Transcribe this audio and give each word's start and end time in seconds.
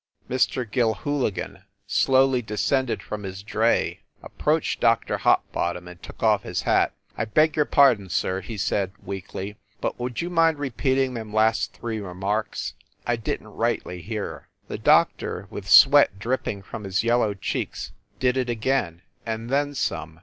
Mr. 0.27 0.65
Gilhooligan 0.67 1.61
slowly 1.85 2.41
descended 2.41 3.03
from 3.03 3.21
his 3.21 3.43
dray, 3.43 3.99
approached 4.23 4.79
Dr. 4.79 5.17
Hopbottom, 5.19 5.87
and 5.87 6.01
took 6.01 6.23
off 6.23 6.41
his 6.41 6.63
hat. 6.63 6.95
"I 7.15 7.25
beg 7.25 7.55
your 7.55 7.65
pardon, 7.65 8.09
sir," 8.09 8.41
he 8.41 8.57
said, 8.57 8.93
weakly, 9.03 9.57
"but 9.79 9.99
would 9.99 10.19
you 10.19 10.31
mind 10.31 10.57
repeating 10.57 11.13
them 11.13 11.31
last 11.31 11.73
three 11.73 11.99
remarks? 11.99 12.73
I 13.05 13.15
didn 13.15 13.41
t 13.45 13.53
rightly 13.53 14.01
hear." 14.01 14.47
The 14.67 14.79
doctor, 14.79 15.45
with 15.51 15.69
sweat 15.69 16.17
dripping 16.17 16.63
from 16.63 16.83
his 16.83 17.03
yellow 17.03 17.35
cheeks, 17.35 17.91
did 18.19 18.37
it 18.37 18.49
again, 18.49 19.03
and 19.23 19.51
then 19.51 19.75
some. 19.75 20.19